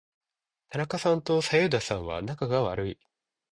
[0.69, 2.99] 田中さんと左右田さんは仲が悪い。